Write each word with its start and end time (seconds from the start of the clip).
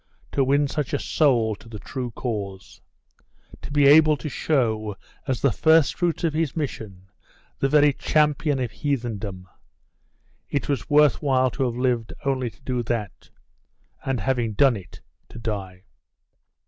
to 0.31 0.43
win 0.43 0.67
such 0.67 0.93
a 0.93 0.99
soul 0.99 1.53
to 1.55 1.69
the 1.69 1.77
true 1.77 2.09
cause! 2.15 2.81
To 3.61 3.69
be 3.69 3.85
able 3.85 4.17
to 4.17 4.29
show, 4.29 4.97
as 5.27 5.39
the 5.41 5.51
firstfruits 5.51 6.23
of 6.23 6.33
his 6.33 6.55
mission, 6.55 7.05
the 7.59 7.69
very 7.69 7.93
champion 7.93 8.57
of 8.57 8.71
heathendom! 8.71 9.47
It 10.49 10.67
was 10.67 10.89
worth 10.89 11.21
while 11.21 11.51
to 11.51 11.65
have 11.65 11.75
lived 11.77 12.13
only 12.25 12.49
to 12.49 12.61
do 12.63 12.81
that; 12.81 13.29
and 14.03 14.19
having 14.19 14.53
done 14.53 14.75
it, 14.75 15.01
to 15.29 15.37
die. 15.37 15.83